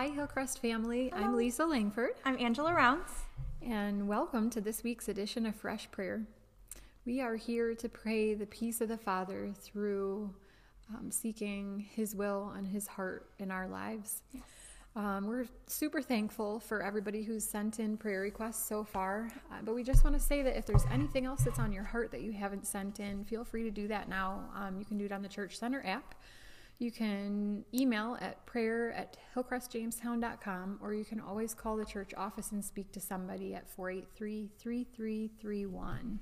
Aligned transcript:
Hi, 0.00 0.08
Hillcrest 0.08 0.62
family. 0.62 1.12
I'm 1.12 1.36
Lisa 1.36 1.66
Langford, 1.66 2.12
I'm 2.24 2.38
Angela 2.40 2.72
Rounds. 2.72 3.10
and 3.60 4.08
welcome 4.08 4.48
to 4.48 4.58
this 4.58 4.82
week's 4.82 5.10
edition 5.10 5.44
of 5.44 5.54
Fresh 5.54 5.90
Prayer. 5.90 6.24
We 7.04 7.20
are 7.20 7.36
here 7.36 7.74
to 7.74 7.86
pray 7.86 8.32
the 8.32 8.46
peace 8.46 8.80
of 8.80 8.88
the 8.88 8.96
Father 8.96 9.52
through 9.54 10.34
um, 10.88 11.10
seeking 11.10 11.86
His 11.94 12.16
will 12.16 12.50
and 12.56 12.66
His 12.66 12.86
heart 12.86 13.28
in 13.38 13.50
our 13.50 13.68
lives. 13.68 14.22
Um, 14.96 15.26
we're 15.26 15.44
super 15.66 16.00
thankful 16.00 16.60
for 16.60 16.82
everybody 16.82 17.22
who's 17.22 17.44
sent 17.44 17.78
in 17.78 17.98
prayer 17.98 18.22
requests 18.22 18.66
so 18.66 18.82
far, 18.82 19.30
uh, 19.52 19.56
but 19.62 19.74
we 19.74 19.82
just 19.82 20.02
want 20.02 20.16
to 20.16 20.22
say 20.22 20.40
that 20.40 20.56
if 20.56 20.64
there's 20.64 20.86
anything 20.90 21.26
else 21.26 21.42
that's 21.42 21.58
on 21.58 21.72
your 21.72 21.84
heart 21.84 22.10
that 22.12 22.22
you 22.22 22.32
haven't 22.32 22.66
sent 22.66 23.00
in, 23.00 23.22
feel 23.26 23.44
free 23.44 23.64
to 23.64 23.70
do 23.70 23.86
that 23.88 24.08
now. 24.08 24.48
Um, 24.56 24.78
you 24.78 24.86
can 24.86 24.96
do 24.96 25.04
it 25.04 25.12
on 25.12 25.20
the 25.20 25.28
Church 25.28 25.58
Center 25.58 25.82
app. 25.84 26.14
You 26.80 26.90
can 26.90 27.62
email 27.74 28.16
at 28.22 28.46
prayer 28.46 28.90
at 28.94 29.18
hillcrestjamestown.com, 29.36 30.78
or 30.82 30.94
you 30.94 31.04
can 31.04 31.20
always 31.20 31.52
call 31.52 31.76
the 31.76 31.84
church 31.84 32.14
office 32.16 32.52
and 32.52 32.64
speak 32.64 32.90
to 32.92 33.00
somebody 33.00 33.54
at 33.54 33.68
483 33.68 34.48
3331. 34.58 36.20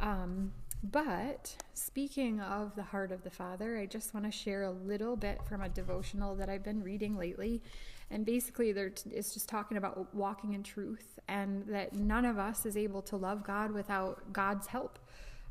Um, 0.00 0.52
but 0.84 1.56
speaking 1.74 2.40
of 2.40 2.76
the 2.76 2.84
heart 2.84 3.10
of 3.10 3.24
the 3.24 3.30
Father, 3.30 3.76
I 3.76 3.86
just 3.86 4.14
want 4.14 4.24
to 4.26 4.30
share 4.30 4.62
a 4.62 4.70
little 4.70 5.16
bit 5.16 5.40
from 5.48 5.62
a 5.62 5.68
devotional 5.68 6.36
that 6.36 6.48
I've 6.48 6.62
been 6.62 6.84
reading 6.84 7.16
lately. 7.18 7.60
And 8.08 8.24
basically, 8.24 8.70
there 8.70 8.92
it's 9.10 9.34
just 9.34 9.48
talking 9.48 9.78
about 9.78 10.14
walking 10.14 10.52
in 10.52 10.62
truth 10.62 11.18
and 11.26 11.66
that 11.66 11.92
none 11.92 12.24
of 12.24 12.38
us 12.38 12.66
is 12.66 12.76
able 12.76 13.02
to 13.02 13.16
love 13.16 13.42
God 13.42 13.72
without 13.72 14.32
God's 14.32 14.68
help 14.68 15.00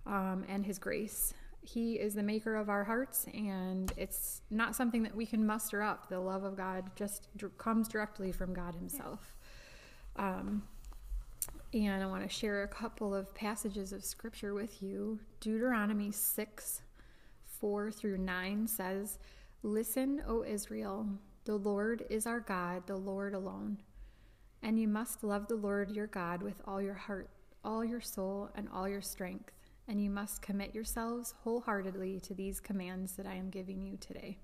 um, 0.07 0.45
and 0.47 0.65
His 0.65 0.79
grace. 0.79 1.33
He 1.65 1.93
is 1.93 2.13
the 2.13 2.23
maker 2.23 2.55
of 2.55 2.69
our 2.69 2.83
hearts, 2.83 3.25
and 3.33 3.91
it's 3.97 4.41
not 4.51 4.75
something 4.75 5.01
that 5.03 5.15
we 5.15 5.25
can 5.25 5.45
muster 5.45 5.81
up. 5.81 6.09
The 6.09 6.19
love 6.19 6.43
of 6.43 6.55
God 6.55 6.91
just 6.95 7.27
comes 7.57 7.87
directly 7.87 8.31
from 8.31 8.53
God 8.53 8.75
Himself. 8.75 9.33
Um, 10.15 10.63
and 11.73 12.03
I 12.03 12.05
want 12.05 12.23
to 12.23 12.29
share 12.29 12.63
a 12.63 12.67
couple 12.67 13.13
of 13.15 13.33
passages 13.33 13.91
of 13.91 14.05
scripture 14.05 14.53
with 14.53 14.81
you. 14.81 15.19
Deuteronomy 15.39 16.11
6 16.11 16.81
4 17.59 17.91
through 17.91 18.17
9 18.19 18.67
says, 18.67 19.17
Listen, 19.63 20.21
O 20.27 20.43
Israel, 20.43 21.07
the 21.45 21.55
Lord 21.55 22.05
is 22.09 22.27
our 22.27 22.39
God, 22.39 22.83
the 22.85 22.95
Lord 22.95 23.33
alone. 23.33 23.79
And 24.61 24.79
you 24.79 24.87
must 24.87 25.23
love 25.23 25.47
the 25.47 25.55
Lord 25.55 25.91
your 25.91 26.07
God 26.07 26.43
with 26.43 26.61
all 26.65 26.81
your 26.81 26.93
heart, 26.93 27.29
all 27.63 27.83
your 27.83 28.01
soul, 28.01 28.51
and 28.55 28.69
all 28.71 28.87
your 28.87 29.01
strength. 29.01 29.51
And 29.87 30.01
you 30.01 30.09
must 30.09 30.41
commit 30.41 30.73
yourselves 30.73 31.33
wholeheartedly 31.43 32.19
to 32.21 32.33
these 32.33 32.59
commands 32.59 33.13
that 33.13 33.27
I 33.27 33.35
am 33.35 33.49
giving 33.49 33.81
you 33.83 33.97
today. 33.97 34.39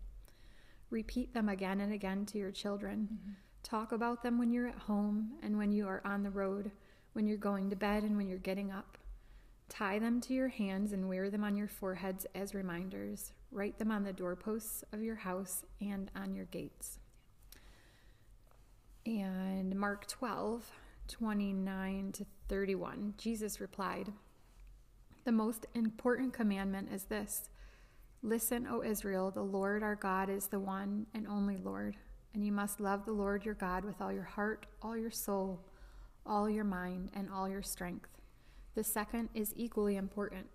Repeat 0.89 1.33
them 1.33 1.49
again 1.49 1.81
and 1.81 1.93
again 1.93 2.25
to 2.27 2.37
your 2.37 2.51
children. 2.51 3.09
Mm-hmm. 3.11 3.31
Talk 3.63 3.91
about 3.91 4.23
them 4.23 4.37
when 4.37 4.51
you're 4.51 4.67
at 4.67 4.77
home 4.77 5.33
and 5.41 5.57
when 5.57 5.71
you 5.71 5.87
are 5.87 6.01
on 6.05 6.23
the 6.23 6.29
road, 6.29 6.71
when 7.13 7.27
you're 7.27 7.37
going 7.37 7.69
to 7.69 7.75
bed 7.75 8.03
and 8.03 8.17
when 8.17 8.27
you're 8.27 8.37
getting 8.37 8.71
up. 8.71 8.97
Tie 9.69 9.99
them 9.99 10.19
to 10.21 10.33
your 10.33 10.49
hands 10.49 10.91
and 10.91 11.07
wear 11.07 11.29
them 11.29 11.45
on 11.45 11.55
your 11.55 11.67
foreheads 11.67 12.27
as 12.35 12.53
reminders. 12.53 13.31
Write 13.51 13.79
them 13.79 13.89
on 13.89 14.03
the 14.03 14.11
doorposts 14.11 14.83
of 14.91 15.01
your 15.01 15.15
house 15.15 15.63
and 15.79 16.11
on 16.15 16.35
your 16.35 16.45
gates. 16.45 16.99
And 19.05 19.75
Mark 19.75 20.07
12, 20.07 20.69
29 21.07 22.11
to 22.11 22.25
31, 22.49 23.13
Jesus 23.17 23.61
replied, 23.61 24.11
The 25.23 25.31
most 25.31 25.67
important 25.75 26.33
commandment 26.33 26.89
is 26.91 27.03
this 27.03 27.49
Listen, 28.23 28.67
O 28.67 28.83
Israel, 28.83 29.31
the 29.31 29.43
Lord 29.43 29.83
our 29.83 29.95
God 29.95 30.29
is 30.29 30.47
the 30.47 30.59
one 30.59 31.07
and 31.13 31.27
only 31.27 31.57
Lord, 31.57 31.97
and 32.33 32.45
you 32.45 32.51
must 32.51 32.79
love 32.79 33.05
the 33.05 33.11
Lord 33.11 33.45
your 33.45 33.55
God 33.55 33.83
with 33.83 34.01
all 34.01 34.11
your 34.11 34.23
heart, 34.23 34.65
all 34.81 34.95
your 34.95 35.11
soul, 35.11 35.65
all 36.25 36.49
your 36.49 36.63
mind, 36.63 37.09
and 37.15 37.29
all 37.31 37.49
your 37.49 37.63
strength. 37.63 38.09
The 38.75 38.83
second 38.83 39.29
is 39.33 39.53
equally 39.55 39.95
important 39.95 40.47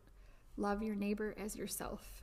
love 0.56 0.82
your 0.82 0.94
neighbor 0.94 1.34
as 1.36 1.54
yourself. 1.54 2.22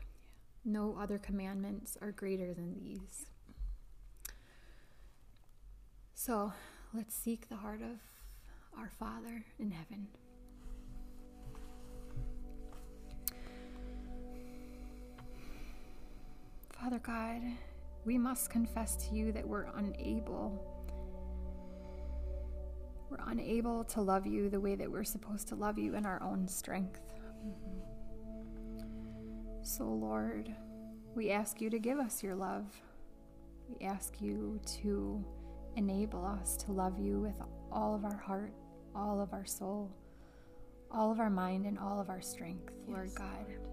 No 0.65 0.97
other 0.99 1.19
commandments 1.19 1.97
are 2.01 2.11
greater 2.11 2.53
than 2.53 2.73
these. 2.73 3.27
So 6.15 6.53
let's 6.93 7.13
seek 7.13 7.49
the 7.49 7.57
heart 7.57 7.81
of 7.81 7.99
our 8.79 8.89
Father 8.89 9.45
in 9.59 9.71
heaven. 9.71 10.07
Father 16.83 16.99
God, 16.99 17.41
we 18.03 18.17
must 18.17 18.49
confess 18.49 18.97
to 18.97 19.15
you 19.15 19.31
that 19.31 19.47
we're 19.47 19.67
unable. 19.77 20.61
We're 23.09 23.23
unable 23.25 23.85
to 23.85 24.01
love 24.01 24.27
you 24.27 24.49
the 24.49 24.59
way 24.59 24.75
that 24.75 24.91
we're 24.91 25.05
supposed 25.05 25.47
to 25.47 25.55
love 25.55 25.79
you 25.79 25.95
in 25.95 26.05
our 26.05 26.21
own 26.21 26.45
strength. 26.45 26.99
So, 29.61 29.85
Lord, 29.85 30.53
we 31.15 31.31
ask 31.31 31.61
you 31.61 31.69
to 31.69 31.79
give 31.79 31.99
us 31.99 32.21
your 32.21 32.35
love. 32.35 32.65
We 33.69 33.85
ask 33.87 34.19
you 34.19 34.59
to 34.81 35.23
enable 35.77 36.25
us 36.25 36.57
to 36.65 36.73
love 36.73 36.99
you 36.99 37.21
with 37.21 37.39
all 37.71 37.95
of 37.95 38.03
our 38.03 38.17
heart, 38.17 38.51
all 38.93 39.21
of 39.21 39.31
our 39.31 39.45
soul, 39.45 39.89
all 40.91 41.13
of 41.13 41.21
our 41.21 41.29
mind, 41.29 41.65
and 41.65 41.79
all 41.79 42.01
of 42.01 42.09
our 42.09 42.21
strength, 42.21 42.73
Lord 42.89 43.11
God. 43.15 43.72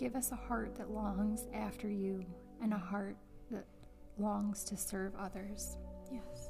Give 0.00 0.16
us 0.16 0.32
a 0.32 0.34
heart 0.34 0.76
that 0.78 0.90
longs 0.90 1.46
after 1.52 1.86
you 1.86 2.24
and 2.62 2.72
a 2.72 2.78
heart 2.78 3.18
that 3.50 3.66
longs 4.16 4.64
to 4.64 4.74
serve 4.74 5.12
others. 5.20 5.76
Yes. 6.10 6.48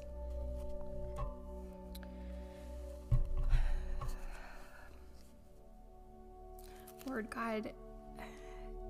Lord 7.09 7.29
God, 7.29 7.73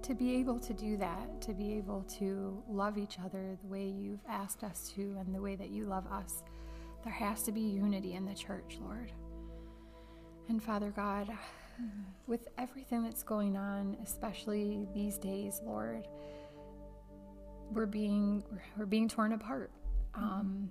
to 0.03 0.15
be 0.15 0.35
able 0.35 0.61
to 0.61 0.75
do 0.75 0.99
that, 0.99 1.41
to 1.41 1.55
be 1.55 1.73
able 1.73 2.03
to 2.19 2.63
love 2.69 2.99
each 2.99 3.19
other 3.19 3.57
the 3.63 3.67
way 3.67 3.87
you've 3.87 4.21
asked 4.29 4.63
us 4.63 4.93
to 4.95 5.17
and 5.19 5.35
the 5.35 5.41
way 5.41 5.57
that 5.57 5.71
you 5.71 5.87
love 5.87 6.07
us, 6.13 6.43
there 7.03 7.15
has 7.15 7.43
to 7.45 7.53
be 7.53 7.63
unity 7.63 8.13
in 8.13 8.27
the 8.27 8.35
church, 8.35 8.77
Lord. 8.83 9.11
And 10.51 10.63
Father 10.63 10.91
God, 10.91 11.31
with 12.27 12.49
everything 12.59 13.03
that's 13.03 13.23
going 13.23 13.57
on, 13.57 13.97
especially 14.05 14.87
these 14.95 15.19
days, 15.19 15.61
Lord, 15.65 16.07
we're 17.73 17.87
being 17.87 18.43
we're 18.77 18.87
being 18.87 19.09
torn 19.09 19.33
apart. 19.33 19.71
Um, 20.15 20.71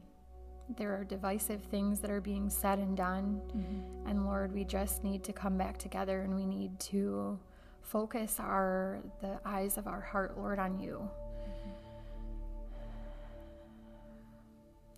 there 0.78 0.96
are 0.96 1.04
divisive 1.04 1.64
things 1.64 2.00
that 2.00 2.12
are 2.12 2.22
being 2.22 2.50
said 2.50 2.80
and 2.80 2.96
done, 2.96 3.42
and 4.06 4.26
Lord, 4.26 4.54
we 4.54 4.64
just 4.64 5.04
need 5.04 5.24
to 5.24 5.34
come 5.34 5.58
back 5.58 5.78
together, 5.78 6.22
and 6.22 6.36
we 6.36 6.46
need 6.46 6.80
to 6.82 7.40
focus 7.82 8.38
our 8.40 9.00
the 9.22 9.40
eyes 9.46 9.78
of 9.78 9.88
our 9.88 10.02
heart, 10.02 10.38
Lord, 10.38 10.60
on 10.60 10.80
you. 10.80 11.10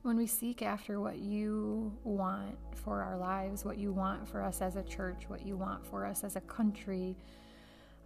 When 0.03 0.17
we 0.17 0.25
seek 0.25 0.63
after 0.63 0.99
what 0.99 1.19
you 1.19 1.95
want 2.03 2.57
for 2.73 3.03
our 3.03 3.17
lives, 3.17 3.63
what 3.63 3.77
you 3.77 3.91
want 3.91 4.27
for 4.27 4.41
us 4.41 4.59
as 4.59 4.75
a 4.75 4.81
church, 4.81 5.25
what 5.27 5.45
you 5.45 5.55
want 5.55 5.85
for 5.85 6.07
us 6.07 6.23
as 6.23 6.35
a 6.35 6.41
country, 6.41 7.15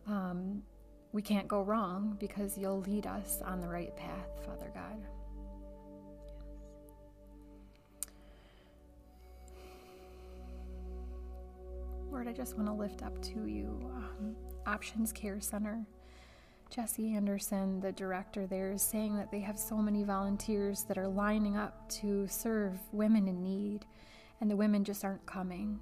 um, 0.06 0.62
we 1.14 1.22
can't 1.22 1.48
go 1.48 1.62
wrong 1.62 2.18
because 2.20 2.58
you'll 2.58 2.82
lead 2.82 3.08
us 3.08 3.42
on 3.46 3.62
the 3.62 3.68
right 3.70 3.96
path, 3.96 4.28
Father 4.46 4.70
God. 4.74 5.06
Lord, 12.12 12.28
I 12.28 12.34
just 12.34 12.58
want 12.58 12.68
to 12.68 12.74
lift 12.74 13.04
up 13.04 13.22
to 13.22 13.46
you 13.48 13.80
um, 13.96 14.36
Options 14.66 15.14
Care 15.14 15.40
Center. 15.40 15.86
Jesse 16.70 17.14
Anderson, 17.16 17.80
the 17.80 17.92
director 17.92 18.48
there, 18.48 18.72
is 18.72 18.82
saying 18.82 19.16
that 19.18 19.32
they 19.32 19.40
have 19.40 19.58
so 19.58 19.78
many 19.78 20.04
volunteers 20.04 20.84
that 20.84 20.98
are 20.98 21.08
lining 21.08 21.56
up 21.56 21.88
to 21.90 22.28
serve 22.28 22.74
women 22.92 23.28
in 23.28 23.42
need, 23.42 23.86
and 24.42 24.50
the 24.50 24.56
women 24.56 24.84
just 24.84 25.06
aren't 25.06 25.26
coming. 25.26 25.80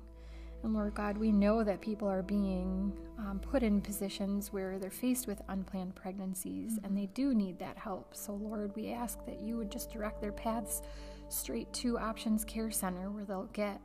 And 0.64 0.74
Lord 0.74 0.96
God, 0.96 1.18
we 1.18 1.32
know 1.32 1.64
that 1.64 1.82
people 1.82 2.08
are 2.08 2.24
being 2.24 2.98
um, 3.20 3.40
put 3.40 3.64
in 3.64 3.82
positions 3.82 4.54
where 4.54 4.80
they're 4.80 4.90
faced 4.90 5.28
with 5.28 5.42
unplanned 5.50 5.94
pregnancies 5.94 6.80
and 6.84 6.98
they 6.98 7.08
do 7.08 7.36
need 7.36 7.60
that 7.60 7.78
help. 7.78 8.16
So, 8.16 8.34
Lord, 8.34 8.74
we 8.74 8.94
ask 8.94 9.26
that 9.26 9.42
you 9.42 9.58
would 9.58 9.70
just 9.70 9.92
direct 9.92 10.22
their 10.22 10.32
paths 10.32 10.82
straight 11.28 11.72
to 11.74 11.98
Options 11.98 12.46
Care 12.46 12.72
Center 12.72 13.12
where 13.12 13.26
they'll 13.26 13.50
get 13.52 13.82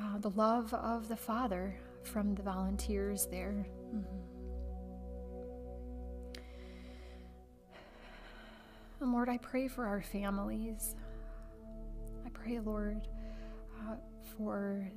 uh, 0.00 0.18
the 0.18 0.30
love 0.30 0.74
of 0.74 1.06
the 1.06 1.16
Father 1.16 1.76
from 2.02 2.34
the 2.34 2.42
volunteers 2.42 3.26
there. 3.26 3.64
And 9.00 9.12
Lord, 9.12 9.28
I 9.28 9.38
pray 9.38 9.68
for 9.68 9.86
our 9.86 10.00
families. 10.02 10.94
I 12.24 12.28
pray, 12.30 12.58
Lord, 12.60 13.06
uh, 13.80 13.96
for 14.36 14.88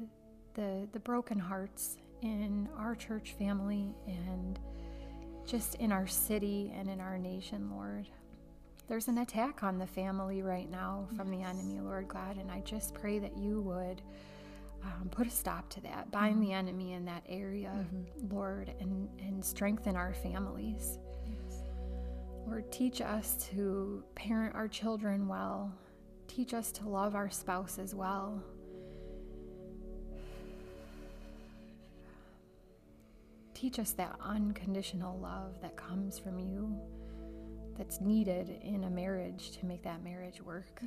the 0.54 0.88
the 0.92 1.00
broken 1.00 1.40
hearts 1.40 1.98
in 2.22 2.68
our 2.78 2.96
church 2.96 3.36
family 3.38 3.94
and 4.08 4.60
just 5.46 5.76
in 5.76 5.92
our 5.92 6.08
city 6.08 6.74
and 6.76 6.90
in 6.90 7.00
our 7.00 7.18
nation, 7.18 7.70
Lord. 7.72 8.08
there's 8.88 9.08
an 9.08 9.18
attack 9.20 9.64
on 9.64 9.78
the 9.78 9.88
family 9.88 10.42
right 10.42 10.70
now 10.70 11.08
from 11.16 11.34
yes. 11.34 11.42
the 11.42 11.50
enemy, 11.50 11.80
Lord 11.80 12.08
God, 12.08 12.38
and 12.38 12.50
I 12.50 12.62
just 12.62 12.94
pray 12.94 13.20
that 13.20 13.38
you 13.38 13.62
would 13.62 14.02
um, 14.84 15.10
put 15.10 15.28
a 15.28 15.30
stop 15.30 15.70
to 15.72 15.82
that, 15.82 16.10
bind 16.12 16.36
mm-hmm. 16.36 16.46
the 16.46 16.54
enemy 16.54 16.94
in 16.94 17.06
that 17.06 17.24
area, 17.28 17.72
mm-hmm. 17.76 18.34
Lord, 18.34 18.74
and, 18.80 19.10
and 19.20 19.44
strengthen 19.44 19.96
our 19.96 20.14
families. 20.14 21.00
Lord, 22.48 22.72
teach 22.72 23.02
us 23.02 23.36
to 23.52 24.04
parent 24.16 24.56
our 24.56 24.68
children 24.68 25.28
well, 25.28 25.72
teach 26.28 26.54
us 26.54 26.72
to 26.74 26.88
love 26.88 27.14
our 27.14 27.30
spouse 27.30 27.78
as 27.78 27.94
well. 27.94 28.42
Teach 33.54 33.80
us 33.80 33.92
that 33.92 34.16
unconditional 34.22 35.20
love 35.20 35.60
that 35.62 35.76
comes 35.76 36.18
from 36.18 36.40
you, 36.40 36.80
that's 37.78 38.00
needed 38.00 38.62
in 38.64 38.86
a 38.86 38.90
marriage 38.90 39.52
to 39.60 39.66
make 39.66 39.84
that 39.84 40.04
marriage 40.04 40.42
work. 40.42 40.82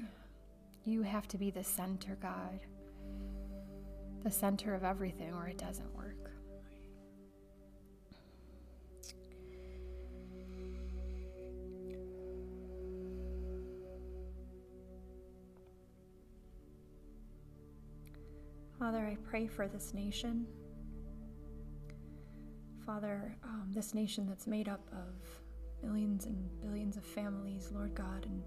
You 0.85 1.03
have 1.03 1.29
to 1.29 1.37
be 1.37 1.51
the 1.51 1.65
center, 1.65 2.17
God 2.23 2.61
the 4.23 4.31
center 4.31 4.75
of 4.75 4.85
everything 4.85 5.33
or 5.35 5.49
it 5.49 5.59
doesn't 5.59 5.95
work. 5.95 6.20
Father, 18.81 19.07
I 19.07 19.19
pray 19.29 19.47
for 19.47 19.69
this 19.69 19.93
nation. 19.93 20.47
Father, 22.87 23.37
um, 23.45 23.71
this 23.75 23.93
nation 23.93 24.27
that's 24.27 24.47
made 24.47 24.71
up 24.71 24.81
of 24.91 25.87
millions 25.87 26.25
and 26.25 26.49
billions 26.63 26.97
of 26.97 27.05
families, 27.05 27.71
Lord 27.75 27.95
God, 27.95 28.25
and 28.25 28.43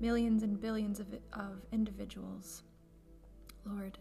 millions 0.00 0.42
and 0.42 0.60
billions 0.60 0.98
of, 0.98 1.06
of 1.34 1.64
individuals. 1.70 2.64
Lord, 3.64 3.96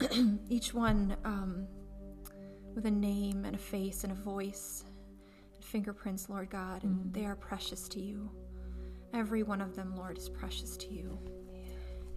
each 0.50 0.74
one 0.74 1.16
um, 1.24 1.66
with 2.74 2.84
a 2.84 2.90
name 2.90 3.46
and 3.46 3.56
a 3.56 3.58
face 3.58 4.04
and 4.04 4.12
a 4.12 4.16
voice 4.16 4.84
and 5.54 5.64
fingerprints, 5.64 6.28
Lord 6.28 6.50
God, 6.50 6.84
and 6.84 6.96
mm-hmm. 6.96 7.12
they 7.12 7.24
are 7.24 7.36
precious 7.36 7.88
to 7.88 8.00
you. 8.00 8.30
Every 9.14 9.44
one 9.44 9.62
of 9.62 9.74
them, 9.74 9.96
Lord, 9.96 10.18
is 10.18 10.28
precious 10.28 10.76
to 10.76 10.92
you. 10.92 11.18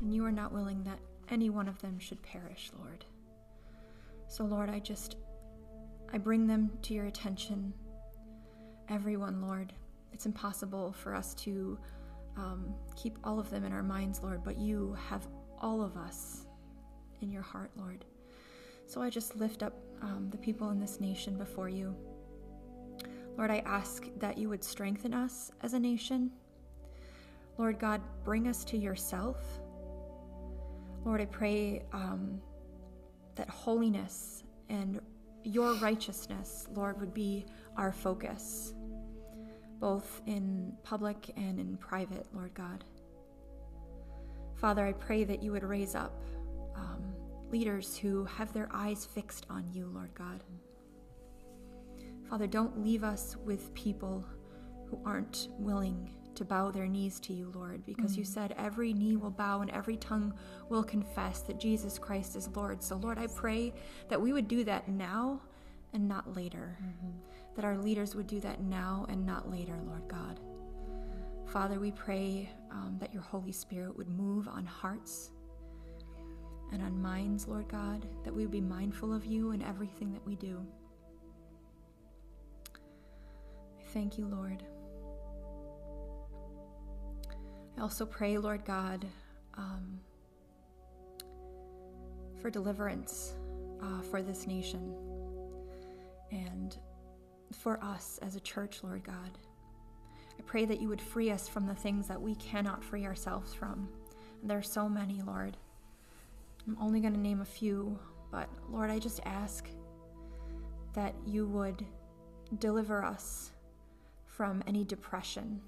And 0.02 0.14
you 0.14 0.26
are 0.26 0.34
not 0.34 0.52
willing 0.52 0.84
that 0.84 1.00
any 1.30 1.50
one 1.50 1.68
of 1.68 1.80
them 1.82 2.00
should 2.00 2.22
perish, 2.24 2.72
Lord. 2.78 3.06
So, 4.28 4.44
Lord, 4.44 4.70
I 4.70 4.80
just, 4.80 5.18
I 6.14 6.18
bring 6.18 6.48
them 6.48 6.72
to 6.84 6.94
your 6.94 7.06
attention. 7.06 7.74
Everyone, 8.90 9.42
Lord. 9.42 9.74
It's 10.14 10.26
impossible 10.26 10.94
for 10.94 11.14
us 11.14 11.34
to 11.36 11.78
um, 12.38 12.74
keep 12.96 13.18
all 13.24 13.40
of 13.40 13.50
them 13.50 13.64
in 13.64 13.72
our 13.74 13.84
minds, 13.84 14.22
Lord, 14.22 14.44
but 14.44 14.58
you 14.58 14.98
have 15.10 15.28
all 15.60 15.82
of 15.82 15.98
us 15.98 16.46
in 17.22 17.32
your 17.32 17.42
heart, 17.42 17.72
Lord. 17.76 18.06
So 18.86 19.02
I 19.02 19.10
just 19.10 19.36
lift 19.36 19.64
up 19.64 19.74
um, 20.02 20.30
the 20.32 20.38
people 20.38 20.70
in 20.70 20.80
this 20.80 21.00
nation 21.00 21.38
before 21.38 21.70
you. 21.70 21.96
Lord, 23.38 23.52
I 23.52 23.60
ask 23.66 24.08
that 24.18 24.38
you 24.38 24.50
would 24.50 24.64
strengthen 24.64 25.14
us 25.14 25.52
as 25.62 25.74
a 25.74 25.80
nation. 25.80 26.32
Lord 27.58 27.80
God, 27.80 28.02
bring 28.24 28.48
us 28.48 28.64
to 28.66 28.78
yourself. 28.78 29.38
Lord, 31.08 31.22
I 31.22 31.26
pray 31.26 31.84
um, 31.94 32.42
that 33.36 33.50
holiness 33.50 34.44
and 34.68 35.00
your 35.46 35.74
righteousness, 35.76 36.68
Lord, 36.74 37.00
would 37.00 37.14
be 37.14 37.46
our 37.78 37.94
focus, 37.94 38.74
both 39.80 40.22
in 40.26 40.74
public 40.84 41.32
and 41.38 41.62
in 41.62 41.78
private, 41.78 42.28
Lord 42.34 42.54
God. 42.54 42.84
Father, 44.58 44.86
I 44.86 44.92
pray 44.92 45.24
that 45.24 45.42
you 45.42 45.54
would 45.54 45.64
raise 45.64 45.96
up 45.96 46.26
um, 46.76 47.16
leaders 47.52 47.96
who 47.96 48.26
have 48.26 48.52
their 48.52 48.68
eyes 48.74 49.06
fixed 49.06 49.46
on 49.50 49.66
you, 49.72 49.90
Lord 49.94 50.14
God. 50.14 50.44
Father, 52.30 52.48
don't 52.48 52.84
leave 52.84 53.06
us 53.06 53.38
with 53.46 53.74
people 53.74 54.26
who 54.90 55.00
aren't 55.06 55.48
willing 55.58 56.14
to 56.38 56.46
bow 56.46 56.72
their 56.72 56.88
knees 56.88 57.20
to 57.22 57.34
you, 57.34 57.52
Lord, 57.54 57.86
because 57.86 58.12
mm-hmm. 58.12 58.20
you 58.20 58.26
said 58.26 58.56
every 58.58 58.94
knee 58.94 59.16
will 59.16 59.32
bow 59.32 59.62
and 59.62 59.70
every 59.72 59.98
tongue 59.98 60.34
will 60.70 60.84
confess 60.84 61.42
that 61.42 61.60
Jesus 61.60 62.00
Christ 62.00 62.36
is 62.36 62.50
Lord. 62.56 62.82
So, 62.82 62.96
Lord, 62.98 63.18
I 63.18 63.28
pray 63.28 63.74
that 64.10 64.22
we 64.22 64.34
would 64.34 64.48
do 64.48 64.64
that 64.64 64.88
now 64.88 65.42
and 65.94 66.08
not 66.08 66.36
later. 66.36 66.78
Mm-hmm. 66.82 67.12
That 67.56 67.66
our 67.66 67.78
leaders 67.78 68.16
would 68.16 68.28
do 68.28 68.40
that 68.42 68.62
now 68.62 69.06
and 69.10 69.26
not 69.26 69.50
later, 69.50 69.76
Lord 69.86 70.08
God. 70.08 70.40
Father, 71.48 71.80
we 71.80 71.92
pray 71.92 72.50
um, 72.72 72.98
that 73.00 73.14
your 73.14 73.24
Holy 73.24 73.52
Spirit 73.52 73.98
would 73.98 74.10
move 74.10 74.48
on 74.48 74.66
hearts 74.66 75.32
and 76.72 76.84
on 76.84 77.02
minds, 77.02 77.48
Lord 77.48 77.68
God, 77.70 78.06
that 78.24 78.34
we 78.34 78.44
would 78.44 78.52
be 78.52 78.62
mindful 78.62 79.14
of 79.14 79.26
you 79.26 79.52
in 79.52 79.62
everything 79.62 80.12
that 80.14 80.26
we 80.26 80.36
do. 80.36 80.66
I 83.80 83.84
thank 83.94 84.18
you, 84.18 84.28
Lord. 84.28 84.64
I 87.78 87.82
also 87.82 88.06
pray, 88.06 88.38
Lord 88.38 88.66
God, 88.66 89.06
um, 89.56 90.00
for 92.42 92.50
deliverance 92.50 93.34
uh, 93.82 94.02
for 94.02 94.24
this 94.24 94.48
nation 94.48 94.96
and 96.32 96.78
for 97.54 97.82
us 97.84 98.20
as 98.24 98.36
a 98.36 98.40
church, 98.40 98.80
Lord 98.84 99.04
God. 99.04 99.38
I 100.38 100.42
pray 100.44 100.66
that 100.66 100.82
you 100.82 100.88
would 100.90 101.02
free 101.02 101.30
us 101.30 101.48
from 101.48 101.68
the 101.68 101.76
things 101.76 102.08
that 102.08 102.22
we 102.22 102.36
cannot 102.36 102.84
free 102.84 103.06
ourselves 103.06 103.54
from. 103.54 103.88
And 104.42 104.50
there 104.50 104.58
are 104.58 104.64
so 104.64 104.90
many, 104.90 105.22
Lord. 105.22 105.56
I'm 106.68 106.78
only 106.82 107.00
going 107.00 107.14
to 107.14 107.20
name 107.20 107.42
a 107.42 107.46
few, 107.46 107.98
but 108.32 108.50
Lord, 108.70 108.90
I 108.90 109.00
just 109.00 109.20
ask 109.26 109.68
that 110.94 111.14
you 111.26 111.46
would 111.48 111.86
deliver 112.60 113.04
us 113.04 113.52
from 114.26 114.64
any 114.68 114.84
depression. 114.84 115.62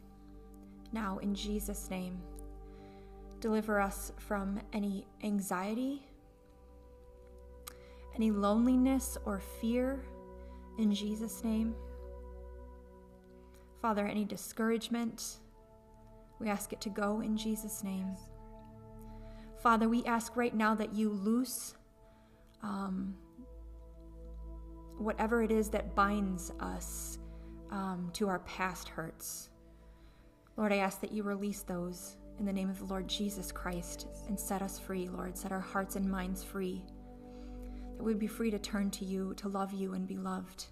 Now, 0.92 1.20
in 1.20 1.36
Jesus' 1.36 1.90
name, 1.90 2.20
deliver 3.40 3.80
us 3.80 4.12
from 4.18 4.60
any 4.74 5.06
anxiety, 5.24 6.04
any 8.16 8.32
loneliness 8.32 9.18
or 9.26 9.40
fear, 9.62 10.04
in 10.78 10.94
Jesus' 10.94 11.44
name. 11.44 11.76
Father, 13.82 14.06
any 14.08 14.26
discouragement, 14.26 15.38
we 16.40 16.50
ask 16.50 16.74
it 16.74 16.82
to 16.82 16.90
go 16.90 17.22
in 17.22 17.38
Jesus' 17.38 17.84
name. 17.84 18.16
Father, 19.62 19.90
we 19.90 20.04
ask 20.06 20.36
right 20.36 20.56
now 20.56 20.74
that 20.76 20.94
you 20.94 21.10
loose 21.10 21.76
um, 22.64 23.16
whatever 24.98 25.44
it 25.44 25.52
is 25.52 25.70
that 25.70 25.96
binds 25.96 26.52
us 26.60 27.20
um, 27.72 28.10
to 28.14 28.28
our 28.28 28.40
past 28.40 28.90
hurts. 28.90 29.49
Lord, 30.60 30.74
I 30.74 30.80
ask 30.80 31.00
that 31.00 31.14
you 31.14 31.24
release 31.24 31.62
those 31.62 32.18
in 32.38 32.46
the 32.46 32.52
name 32.52 32.70
of 32.70 32.80
the 32.80 32.86
Lord 32.86 33.08
Jesus 33.08 33.50
Christ 33.50 34.08
and 34.28 34.38
set 34.38 34.62
us 34.62 34.78
free, 34.78 35.08
Lord. 35.08 35.38
Set 35.38 35.54
our 35.54 35.62
hearts 35.62 35.96
and 35.96 36.06
minds 36.06 36.44
free. 36.44 36.84
That 37.96 38.04
we'd 38.04 38.20
be 38.20 38.28
free 38.28 38.52
to 38.52 38.60
turn 38.60 38.92
to 38.92 39.06
you, 39.06 39.34
to 39.36 39.48
love 39.48 39.72
you 39.72 39.94
and 39.94 40.06
be 40.06 40.18
loved, 40.18 40.66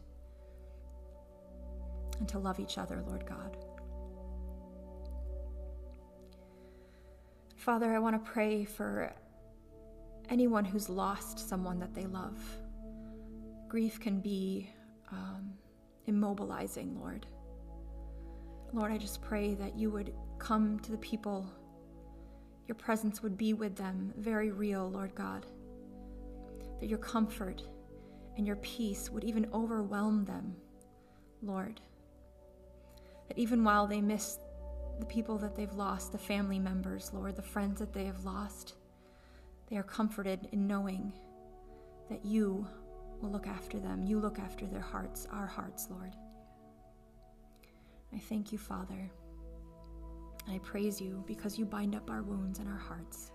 and 2.20 2.28
to 2.28 2.38
love 2.38 2.60
each 2.60 2.78
other, 2.78 3.02
Lord 3.08 3.26
God. 3.26 3.56
Father, 7.56 7.96
I 7.96 8.00
want 8.00 8.22
to 8.22 8.30
pray 8.30 8.66
for 8.66 9.16
anyone 10.30 10.66
who's 10.66 10.90
lost 10.90 11.48
someone 11.48 11.80
that 11.80 11.94
they 11.94 12.08
love. 12.08 12.38
Grief 13.70 14.02
can 14.02 14.20
be 14.20 14.70
um, 15.14 15.54
immobilizing, 16.10 17.00
Lord. 17.00 17.26
Lord, 18.74 18.92
I 18.92 18.98
just 18.98 19.22
pray 19.22 19.54
that 19.56 19.78
you 19.78 19.90
would 19.92 20.14
come 20.40 20.80
to 20.82 20.92
the 20.92 20.98
people, 20.98 21.50
your 22.68 22.76
presence 22.76 23.24
would 23.24 23.38
be 23.38 23.54
with 23.54 23.76
them, 23.76 24.14
very 24.18 24.52
real, 24.52 24.90
Lord 24.90 25.16
God. 25.16 25.46
That 26.80 26.90
your 26.90 27.00
comfort 27.00 27.64
and 28.36 28.46
your 28.46 28.58
peace 28.58 29.10
would 29.10 29.24
even 29.24 29.48
overwhelm 29.54 30.26
them, 30.26 30.56
Lord. 31.42 31.80
That 33.28 33.38
even 33.38 33.64
while 33.64 33.88
they 33.88 34.02
miss 34.02 34.38
the 35.00 35.06
people 35.06 35.38
that 35.38 35.56
they've 35.56 35.74
lost, 35.74 36.12
the 36.12 36.18
family 36.18 36.60
members, 36.60 37.12
Lord, 37.14 37.36
the 37.36 37.42
friends 37.42 37.80
that 37.80 37.94
they 37.94 38.06
have 38.06 38.24
lost. 38.24 38.76
They 39.70 39.78
are 39.78 39.84
comforted 39.84 40.48
in 40.52 40.68
knowing 40.68 41.14
that 42.10 42.26
you 42.26 42.68
will 43.22 43.32
look 43.32 43.48
after 43.48 43.80
them. 43.80 44.06
You 44.06 44.20
look 44.20 44.40
after 44.40 44.66
their 44.66 44.82
hearts, 44.82 45.28
our 45.32 45.46
hearts, 45.46 45.88
Lord. 45.90 46.14
I 48.14 48.20
thank 48.20 48.52
you, 48.52 48.58
Father. 48.58 49.12
I 50.50 50.60
praise 50.60 51.02
you 51.02 51.24
because 51.28 51.58
you 51.60 51.66
bind 51.66 51.96
up 51.96 52.10
our 52.10 52.22
wounds 52.22 52.60
and 52.60 52.68
our 52.70 52.78
hearts. 52.78 53.32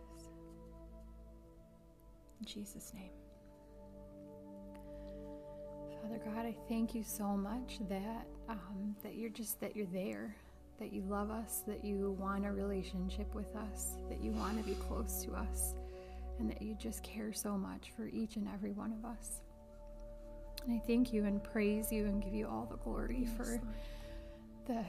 In 2.41 2.47
Jesus' 2.47 2.93
name. 2.95 3.11
Father 6.03 6.19
God, 6.25 6.47
I 6.47 6.57
thank 6.69 6.95
you 6.95 7.05
so 7.05 7.37
much 7.37 7.79
that 7.89 8.27
um, 8.49 8.97
that 9.03 9.15
you're 9.15 9.31
just 9.31 9.61
that 9.61 9.77
you're 9.77 9.87
there, 9.87 10.35
that 10.81 10.93
you 10.93 11.03
love 11.03 11.31
us, 11.31 11.63
that 11.69 11.85
you 11.85 12.17
want 12.19 12.45
a 12.45 12.51
relationship 12.51 13.33
with 13.35 13.55
us, 13.55 13.97
that 14.09 14.21
you 14.21 14.33
want 14.33 14.59
to 14.59 14.65
be 14.65 14.75
close 14.75 15.23
to 15.25 15.33
us, 15.35 15.75
and 16.39 16.51
that 16.51 16.61
you 16.61 16.75
just 16.75 17.05
care 17.05 17.33
so 17.33 17.57
much 17.57 17.93
for 17.97 18.09
each 18.09 18.37
and 18.37 18.49
every 18.53 18.73
one 18.73 18.93
of 18.93 19.05
us. 19.05 19.43
And 20.67 20.75
I 20.75 20.83
thank 20.87 21.13
you 21.13 21.25
and 21.25 21.43
praise 21.43 21.93
you 21.93 22.07
and 22.07 22.23
give 22.23 22.35
you 22.35 22.49
all 22.49 22.67
the 22.71 22.79
glory 22.79 23.25
Yes, 23.27 23.37
for 23.37 23.45
Lord. 23.47 23.61
The 24.67 24.85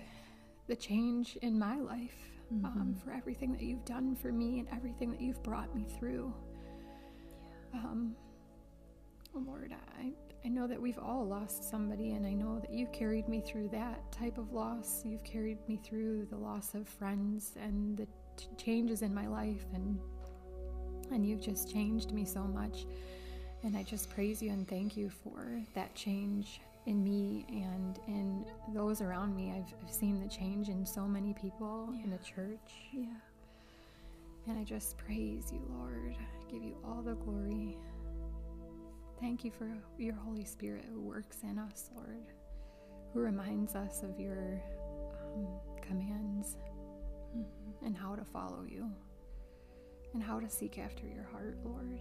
the 0.68 0.76
change 0.78 1.36
in 1.42 1.60
my 1.60 1.78
life, 1.78 2.16
um, 2.64 2.96
Mhm. 2.96 3.04
for 3.04 3.12
everything 3.12 3.52
that 3.52 3.62
you've 3.64 3.84
done 3.84 4.16
for 4.16 4.32
me 4.32 4.60
and 4.60 4.70
everything 4.70 5.12
that 5.12 5.20
you've 5.20 5.44
brought 5.44 5.76
me 5.76 5.84
through. 5.84 6.34
Um, 7.74 8.16
oh 9.36 9.40
Lord, 9.40 9.76
I, 10.00 10.14
I 10.46 10.48
know 10.48 10.68
that 10.68 10.82
we've 10.82 11.00
all 11.00 11.26
lost 11.26 11.64
somebody, 11.66 12.12
and 12.14 12.26
I 12.26 12.34
know 12.34 12.60
that 12.60 12.72
you 12.72 12.88
carried 12.88 13.28
me 13.28 13.42
through 13.42 13.70
that 13.70 14.10
type 14.12 14.38
of 14.38 14.54
loss. 14.54 15.04
You've 15.06 15.24
carried 15.26 15.58
me 15.68 15.78
through 15.84 16.28
the 16.28 16.38
loss 16.38 16.76
of 16.76 16.88
friends 16.88 17.56
and 17.62 17.98
the 17.98 18.08
t- 18.38 18.48
changes 18.58 19.02
in 19.02 19.14
my 19.14 19.28
life, 19.28 19.66
and 19.74 20.00
and 21.12 21.26
you've 21.28 21.42
just 21.42 21.70
changed 21.70 22.12
me 22.14 22.24
so 22.26 22.44
much. 22.46 22.86
And 23.64 23.76
I 23.76 23.84
just 23.84 24.10
praise 24.10 24.42
you 24.42 24.52
and 24.52 24.68
thank 24.68 24.96
you 24.98 25.10
for 25.10 25.62
that 25.74 25.94
change 25.94 26.62
in 26.86 27.04
me 27.04 27.46
and 27.50 28.00
in 28.08 28.46
those 28.74 29.02
around 29.02 29.36
me. 29.36 29.54
I've, 29.56 29.74
I've 29.84 29.94
seen 29.94 30.20
the 30.22 30.28
change 30.28 30.70
in 30.70 30.86
so 30.86 31.08
many 31.08 31.34
people 31.34 31.94
in 32.04 32.10
the 32.10 32.18
church. 32.18 32.72
Yeah. 32.92 33.06
And 34.48 34.60
I 34.60 34.64
just 34.64 34.98
praise 34.98 35.52
you, 35.54 35.62
Lord. 35.80 36.16
I 36.20 36.52
give 36.52 36.64
you 36.64 36.76
all 36.84 37.02
the 37.02 37.14
glory. 37.16 37.78
Thank 39.22 39.46
you 39.46 39.52
for 39.52 39.70
your 39.98 40.16
Holy 40.16 40.44
Spirit 40.44 40.86
who 40.92 41.00
works 41.00 41.38
in 41.44 41.58
us, 41.58 41.90
Lord, 41.96 42.26
who 43.14 43.22
reminds 43.22 43.76
us 43.76 44.04
of 44.04 44.20
your 44.20 44.62
um, 45.36 45.48
commands 45.82 46.58
Mhm. 47.36 47.46
and 47.86 47.96
how 47.98 48.16
to 48.16 48.24
follow 48.26 48.64
you 48.68 48.92
and 50.14 50.22
how 50.22 50.40
to 50.40 50.50
seek 50.50 50.78
after 50.78 51.08
your 51.08 51.24
heart, 51.24 51.58
Lord. 51.64 52.00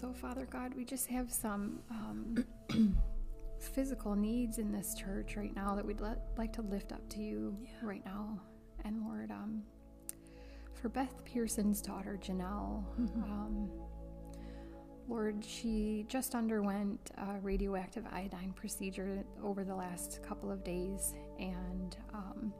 So, 0.00 0.14
Father 0.14 0.46
God, 0.50 0.72
we 0.74 0.86
just 0.86 1.06
have 1.08 1.30
some 1.30 1.80
um, 1.90 2.44
physical 3.74 4.14
needs 4.16 4.56
in 4.56 4.72
this 4.72 4.94
church 4.94 5.36
right 5.36 5.54
now 5.54 5.74
that 5.74 5.84
we'd 5.84 6.00
let, 6.00 6.18
like 6.38 6.54
to 6.54 6.62
lift 6.62 6.92
up 6.92 7.06
to 7.10 7.20
you 7.20 7.54
Yeah. 7.62 7.70
right 7.82 8.04
now. 8.06 8.40
And 8.86 9.02
Lord, 9.04 9.30
um, 9.30 9.62
for 10.72 10.88
Beth 10.88 11.22
Pearson's 11.26 11.82
daughter, 11.82 12.18
Janelle, 12.22 12.82
Mhm. 12.98 13.22
um, 13.24 13.70
Lord, 15.06 15.44
she 15.44 16.06
just 16.08 16.34
underwent 16.34 17.10
a 17.18 17.38
radioactive 17.40 18.06
iodine 18.10 18.54
procedure 18.54 19.22
over 19.42 19.64
the 19.64 19.74
last 19.74 20.22
couple 20.22 20.50
of 20.50 20.64
days. 20.64 21.12
And 21.38 21.94
um, 22.14 22.54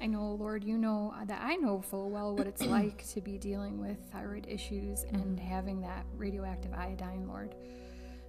I 0.00 0.06
know, 0.06 0.32
Lord, 0.32 0.62
you 0.62 0.76
know 0.78 1.14
that 1.26 1.40
I 1.42 1.56
know 1.56 1.80
full 1.80 2.10
well 2.10 2.34
what 2.36 2.46
it's 2.46 2.66
like 2.66 3.06
to 3.08 3.20
be 3.20 3.38
dealing 3.38 3.78
with 3.80 3.98
thyroid 4.12 4.46
issues 4.48 5.02
and 5.04 5.38
Mhm. 5.38 5.38
having 5.38 5.80
that 5.82 6.04
radioactive 6.16 6.72
iodine, 6.74 7.26
Lord. 7.26 7.54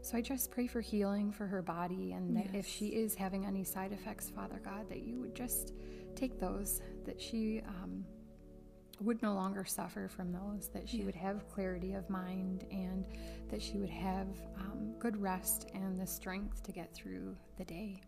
So 0.02 0.18
I 0.18 0.22
just 0.22 0.52
pray 0.52 0.68
for 0.68 0.80
healing 0.80 1.32
for 1.32 1.46
her 1.48 1.62
body 1.62 2.14
and 2.14 2.36
that 2.38 2.56
if 2.56 2.66
she 2.66 2.88
is 2.88 3.16
having 3.16 3.46
any 3.46 3.64
side 3.66 3.92
effects, 3.92 4.30
Father 4.30 4.62
God, 4.64 4.88
that 4.90 5.02
you 5.02 5.20
would 5.20 5.36
just 5.36 5.74
take 6.16 6.40
those, 6.40 6.82
that 7.06 7.20
she 7.22 7.62
um, 7.68 8.06
would 9.02 9.22
no 9.22 9.34
longer 9.34 9.66
suffer 9.66 10.08
from 10.08 10.32
those, 10.32 10.70
that 10.70 10.88
she 10.88 11.00
Yeah. 11.00 11.06
would 11.06 11.16
have 11.16 11.48
clarity 11.50 11.94
of 11.94 12.10
mind 12.10 12.66
and 12.72 13.06
that 13.50 13.62
she 13.62 13.78
would 13.80 13.90
have 13.90 14.28
um, 14.58 14.94
good 15.00 15.18
rest 15.18 15.68
and 15.74 15.98
the 16.00 16.08
strength 16.08 16.64
to 16.64 16.72
get 16.72 16.94
through 16.94 17.36
the 17.58 17.66
day. 17.66 18.02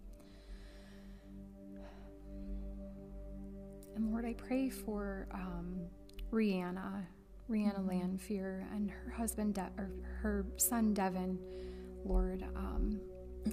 And 3.99 4.11
Lord, 4.11 4.23
I 4.25 4.31
pray 4.33 4.69
for 4.69 5.27
um, 5.31 5.75
Rihanna, 6.31 7.05
Rihanna 7.49 7.79
Mhm. 7.83 7.87
Lanfear, 7.89 8.65
and 8.73 8.89
her 8.89 9.11
husband, 9.11 9.55
De- 9.55 9.71
or 9.77 9.89
her 10.21 10.45
son 10.55 10.93
Devin, 10.93 11.37
Lord, 12.05 12.43
um, 12.55 13.01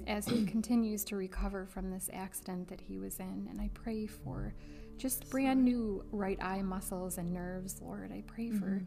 as 0.07 0.25
he 0.25 0.45
continues 0.45 1.03
to 1.05 1.17
recover 1.17 1.65
from 1.65 1.91
this 1.91 2.09
accident 2.13 2.69
that 2.69 2.79
he 2.79 2.97
was 2.97 3.19
in. 3.19 3.47
And 3.49 3.59
I 3.59 3.69
pray 3.73 4.05
for 4.07 4.53
just 4.95 5.29
brand 5.29 5.65
new 5.65 6.05
right 6.11 6.41
eye 6.41 6.61
muscles 6.61 7.17
and 7.17 7.33
nerves, 7.33 7.81
Lord. 7.81 8.13
I 8.13 8.21
pray 8.25 8.49
for 8.49 8.79
Mhm. 8.79 8.85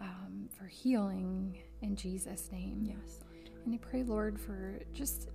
um, 0.00 0.48
for 0.52 0.66
healing 0.66 1.58
in 1.80 1.94
Jesus' 1.96 2.50
name. 2.52 2.82
Yes, 2.84 3.20
And 3.64 3.72
I 3.74 3.78
pray, 3.78 4.02
Lord, 4.02 4.38
for 4.40 4.80
just 4.92 5.28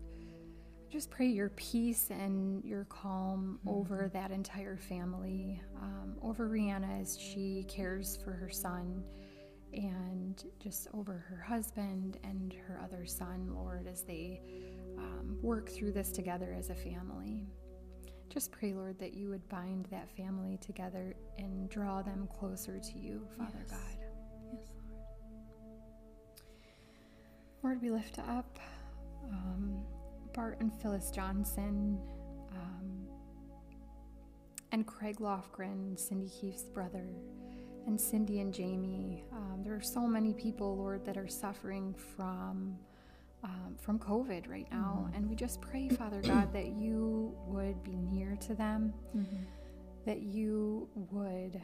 just 0.93 1.09
pray 1.09 1.25
your 1.25 1.49
peace 1.49 2.11
and 2.11 2.63
your 2.63 2.83
calm 2.83 3.57
over 3.65 4.11
that 4.13 4.29
entire 4.29 4.77
family, 4.77 5.59
um, 5.81 6.13
over 6.21 6.47
Rihanna 6.47 7.01
as 7.01 7.17
she 7.17 7.65
cares 7.67 8.19
for 8.23 8.31
her 8.31 8.51
son, 8.51 9.03
and 9.73 10.45
just 10.59 10.87
over 10.93 11.13
her 11.13 11.41
husband 11.41 12.19
and 12.23 12.53
her 12.67 12.79
other 12.83 13.07
son, 13.07 13.55
Lord, 13.55 13.87
as 13.87 14.03
they 14.03 14.39
um, 14.99 15.39
work 15.41 15.67
through 15.67 15.93
this 15.93 16.11
together 16.11 16.55
as 16.55 16.69
a 16.69 16.75
family. 16.75 17.47
Just 18.29 18.51
pray, 18.51 18.73
Lord, 18.73 18.99
that 18.99 19.15
you 19.15 19.29
would 19.29 19.49
bind 19.49 19.87
that 19.89 20.15
family 20.15 20.59
together 20.61 21.15
and 21.39 21.67
draw 21.71 22.03
them 22.03 22.29
closer 22.37 22.77
to 22.77 22.99
you, 22.99 23.27
Father 23.35 23.65
Yes. 23.67 23.71
God. 23.71 23.97
Yes, 24.51 24.69
Lord. 24.77 25.01
Lord, 27.63 27.81
we 27.81 27.89
lift 27.89 28.19
up 28.19 28.59
um, 29.31 29.81
Bart 30.33 30.57
and 30.59 30.73
Phyllis 30.81 31.11
Johnson 31.11 31.99
um, 32.51 33.07
and 34.71 34.85
Craig 34.87 35.17
Lofgren, 35.19 35.97
Cindy 35.99 36.29
Keefe's 36.29 36.63
brother, 36.63 37.07
and 37.85 37.99
Cindy 37.99 38.39
and 38.39 38.53
Jamie. 38.53 39.23
Um, 39.31 39.61
there 39.63 39.75
are 39.75 39.81
so 39.81 40.07
many 40.07 40.33
people, 40.33 40.75
Lord, 40.77 41.05
that 41.05 41.17
are 41.17 41.27
suffering 41.27 41.93
from. 42.15 42.77
Um, 43.45 43.75
from 43.77 43.99
COVID 43.99 44.49
right 44.49 44.71
now, 44.71 45.05
Mhm. 45.11 45.17
and 45.17 45.29
we 45.29 45.35
just 45.35 45.59
pray, 45.59 45.89
Father 45.89 46.21
God, 46.21 46.53
that 46.53 46.67
you 46.67 47.35
would 47.45 47.83
be 47.83 47.97
near 47.97 48.37
to 48.37 48.55
them, 48.55 48.93
Mhm. 49.13 49.25
that 50.05 50.21
you 50.21 50.87
would 50.95 51.61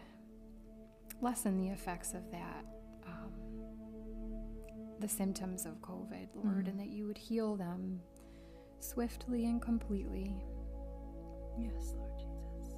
lessen 1.22 1.56
the 1.56 1.70
effects 1.70 2.14
of 2.14 2.30
that, 2.32 2.66
um, 3.08 3.32
the 5.00 5.08
symptoms 5.08 5.66
of 5.66 5.80
COVID, 5.82 6.28
Lord, 6.36 6.66
Mhm. 6.66 6.68
and 6.72 6.80
that 6.82 6.90
you 6.90 7.08
would 7.08 7.18
heal 7.18 7.56
them 7.56 8.02
swiftly 8.84 9.46
and 9.46 9.62
completely. 9.62 10.34
Yes, 11.58 11.94
Lord 11.98 12.12
Jesus. 12.18 12.76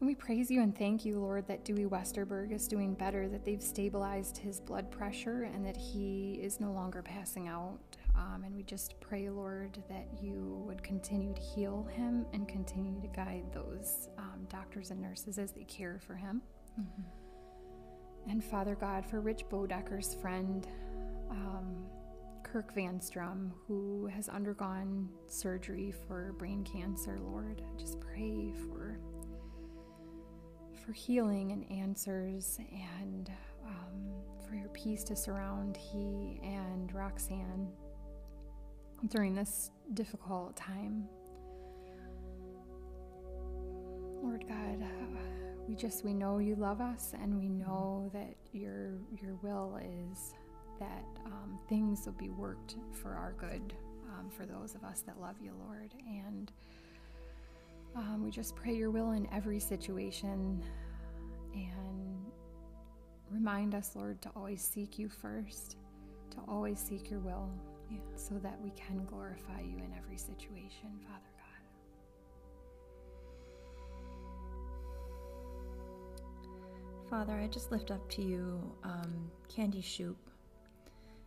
And 0.00 0.08
we 0.08 0.14
praise 0.14 0.50
you 0.50 0.60
and 0.60 0.76
thank 0.76 1.04
you, 1.04 1.18
Lord, 1.18 1.46
that 1.48 1.64
Dewey 1.64 1.86
Westerberg 1.86 2.52
is 2.52 2.68
doing 2.68 2.94
better, 2.94 3.28
that 3.28 3.44
they've 3.44 3.62
stabilized 3.62 4.36
his 4.36 4.60
blood 4.60 4.90
pressure, 4.90 5.44
and 5.44 5.64
that 5.64 5.76
he 5.76 6.40
is 6.42 6.60
no 6.60 6.72
longer 6.72 7.00
passing 7.02 7.48
out. 7.48 7.78
Um, 8.14 8.44
and 8.44 8.54
we 8.54 8.62
just 8.62 9.00
pray, 9.00 9.28
Lord, 9.30 9.82
that 9.88 10.06
you 10.20 10.62
would 10.66 10.82
continue 10.82 11.34
to 11.34 11.40
heal 11.40 11.88
him 11.90 12.26
and 12.32 12.46
continue 12.46 13.00
to 13.00 13.08
guide 13.08 13.44
those 13.52 14.08
um, 14.18 14.46
doctors 14.48 14.90
and 14.90 15.00
nurses 15.00 15.38
as 15.38 15.52
they 15.52 15.64
care 15.64 15.98
for 16.06 16.14
him. 16.14 16.42
Mhm. 16.78 17.04
And 18.28 18.42
Father 18.44 18.74
God, 18.74 19.04
for 19.04 19.20
Rich 19.20 19.48
Bodecker's 19.48 20.14
friend, 20.14 20.66
um, 21.30 21.86
Kirk 22.54 22.72
Vanstrom, 22.72 23.50
who 23.66 24.06
has 24.06 24.28
undergone 24.28 25.08
surgery 25.26 25.92
for 26.06 26.36
brain 26.38 26.62
cancer, 26.62 27.18
Lord, 27.20 27.60
I 27.68 27.76
just 27.76 27.98
pray 27.98 28.52
for 28.68 28.96
for 30.86 30.92
healing 30.92 31.50
and 31.50 31.68
answers, 31.68 32.60
and 33.02 33.28
um, 33.66 34.22
for 34.46 34.54
your 34.54 34.68
peace 34.68 35.02
to 35.02 35.16
surround 35.16 35.76
he 35.76 36.38
and 36.44 36.94
Roxanne 36.94 37.72
during 39.08 39.34
this 39.34 39.72
difficult 39.94 40.56
time. 40.56 41.08
Lord 44.22 44.44
God, 44.46 44.86
we 45.66 45.74
just 45.74 46.04
we 46.04 46.14
know 46.14 46.38
you 46.38 46.54
love 46.54 46.80
us, 46.80 47.14
and 47.20 47.36
we 47.36 47.48
know 47.48 48.12
that 48.14 48.36
your 48.52 48.92
your 49.20 49.34
will 49.42 49.76
is 49.82 50.34
that 50.78 51.04
um, 51.26 51.58
things 51.68 52.04
will 52.06 52.12
be 52.14 52.30
worked 52.30 52.76
for 52.92 53.10
our 53.14 53.32
good 53.38 53.74
um, 54.12 54.30
for 54.30 54.46
those 54.46 54.74
of 54.74 54.84
us 54.84 55.02
that 55.06 55.20
love 55.20 55.36
you, 55.42 55.52
Lord, 55.66 55.92
and. 56.06 56.50
Um, 57.96 58.24
we 58.24 58.32
just 58.32 58.56
pray 58.56 58.74
your 58.74 58.90
will 58.90 59.12
in 59.12 59.28
every 59.32 59.60
situation 59.60 60.60
and 61.54 62.26
remind 63.30 63.72
us, 63.76 63.94
Lord, 63.94 64.20
to 64.22 64.30
always 64.34 64.62
seek 64.62 64.98
you 64.98 65.08
first, 65.08 65.76
to 66.32 66.38
always 66.48 66.80
seek 66.80 67.08
your 67.08 67.20
will, 67.20 67.48
Yeah. 67.88 67.98
so 68.16 68.34
that 68.38 68.60
we 68.60 68.70
can 68.70 69.04
glorify 69.04 69.60
you 69.60 69.76
in 69.76 69.94
every 69.96 70.16
situation, 70.16 70.98
Father 71.06 71.30
God. 71.38 71.62
Father, 77.10 77.34
I 77.34 77.46
just 77.46 77.70
lift 77.70 77.90
up 77.90 78.08
to 78.10 78.22
you 78.22 78.60
um, 78.82 79.30
Candy 79.48 79.80
Shoop 79.80 80.16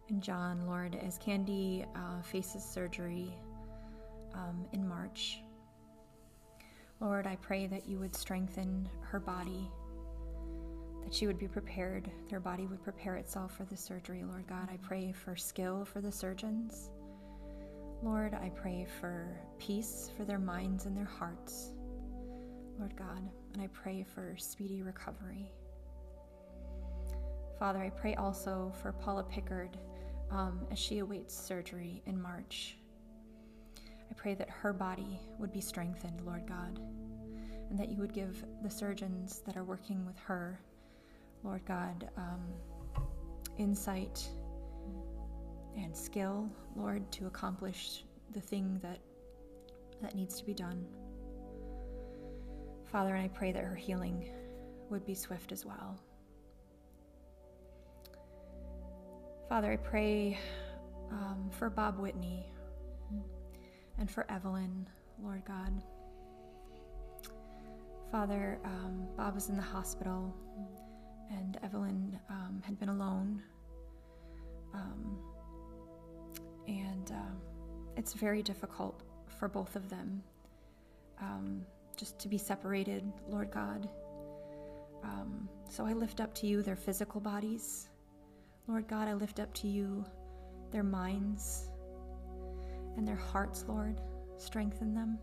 and 0.09 0.21
John, 0.21 0.65
Lord, 0.65 0.97
as 1.05 1.17
Candy 1.17 1.85
uh, 1.95 2.21
faces 2.21 2.63
surgery 2.63 3.33
um, 4.33 4.65
in 4.71 4.87
March. 4.87 5.41
Lord, 6.99 7.27
I 7.27 7.35
pray 7.35 7.67
that 7.67 7.87
you 7.87 7.99
would 7.99 8.15
strengthen 8.15 8.89
her 9.01 9.19
body, 9.19 9.69
that 11.03 11.13
she 11.13 11.27
would 11.27 11.37
be 11.37 11.47
prepared, 11.47 12.09
their 12.29 12.39
body 12.39 12.65
would 12.65 12.83
prepare 12.83 13.17
itself 13.17 13.55
for 13.55 13.65
the 13.65 13.77
surgery, 13.77 14.23
Lord 14.23 14.47
God. 14.47 14.69
I 14.71 14.77
pray 14.77 15.11
for 15.11 15.35
skill 15.35 15.85
for 15.85 16.01
the 16.01 16.11
surgeons. 16.11 16.89
Lord, 18.01 18.33
I 18.33 18.49
pray 18.49 18.87
for 18.99 19.39
peace 19.59 20.11
for 20.15 20.23
their 20.23 20.39
minds 20.39 20.85
and 20.85 20.95
their 20.95 21.05
hearts, 21.05 21.71
Lord 22.77 22.95
God, 22.95 23.21
and 23.53 23.61
I 23.61 23.67
pray 23.67 24.05
for 24.13 24.35
speedy 24.37 24.81
recovery. 24.83 25.51
Father, 27.59 27.79
I 27.79 27.89
pray 27.89 28.13
also 28.15 28.71
for 28.81 28.91
Paula 28.91 29.23
Pickard 29.23 29.77
um, 30.31 30.65
as 30.71 30.79
she 30.79 30.99
awaits 30.99 31.37
surgery 31.37 32.01
in 32.05 32.21
March. 32.21 32.77
I 34.09 34.13
pray 34.15 34.33
that 34.35 34.49
her 34.49 34.73
body 34.73 35.19
would 35.37 35.51
be 35.51 35.61
strengthened, 35.61 36.21
Lord 36.25 36.47
God, 36.47 36.79
and 37.69 37.77
that 37.77 37.89
you 37.89 37.97
would 37.97 38.13
give 38.13 38.43
the 38.63 38.69
surgeons 38.69 39.41
that 39.45 39.57
are 39.57 39.63
working 39.63 40.05
with 40.05 40.17
her, 40.19 40.59
Lord 41.43 41.65
God, 41.65 42.09
um, 42.17 42.41
insight 43.57 44.27
and 45.77 45.95
skill, 45.95 46.49
Lord, 46.75 47.11
to 47.13 47.27
accomplish 47.27 48.03
the 48.33 48.41
thing 48.41 48.79
that 48.81 48.99
that 50.01 50.15
needs 50.15 50.37
to 50.39 50.45
be 50.45 50.53
done. 50.53 50.85
Father, 52.91 53.15
and 53.15 53.23
I 53.23 53.27
pray 53.29 53.51
that 53.51 53.63
her 53.63 53.75
healing 53.75 54.29
would 54.89 55.05
be 55.05 55.15
swift 55.15 55.51
as 55.51 55.65
well. 55.65 55.99
Father, 59.49 59.71
I 59.71 59.77
pray 59.77 60.37
um, 61.11 61.49
for 61.51 61.69
Bob 61.69 61.99
Whitney 61.99 62.45
and 63.97 64.09
for 64.11 64.29
Evelyn, 64.29 64.87
Lord 65.23 65.43
God. 65.45 65.81
Father, 68.11 68.59
um, 68.65 69.07
Bob 69.15 69.35
was 69.35 69.49
in 69.49 69.55
the 69.55 69.61
hospital, 69.61 70.35
and 71.29 71.57
Evelyn 71.63 72.19
um, 72.29 72.61
had 72.65 72.79
been 72.79 72.89
alone. 72.89 73.41
Um, 74.73 75.17
and 76.67 77.11
uh, 77.11 77.35
it's 77.95 78.13
very 78.13 78.43
difficult 78.43 79.01
for 79.39 79.47
both 79.47 79.75
of 79.75 79.89
them 79.89 80.21
um, 81.21 81.65
just 81.95 82.19
to 82.19 82.27
be 82.27 82.37
separated, 82.37 83.03
Lord 83.29 83.51
God. 83.51 83.89
So 85.69 85.85
I 85.85 85.93
lift 85.93 86.21
up 86.21 86.33
to 86.35 86.47
you 86.47 86.61
their 86.61 86.75
physical 86.75 87.19
bodies. 87.19 87.89
Lord 88.67 88.87
God, 88.87 89.07
I 89.07 89.13
lift 89.13 89.39
up 89.39 89.53
to 89.55 89.67
you 89.67 90.05
their 90.71 90.83
minds 90.83 91.69
and 92.97 93.07
their 93.07 93.15
hearts, 93.15 93.63
Lord. 93.67 94.01
Strengthen 94.37 94.93
them. 94.93 95.17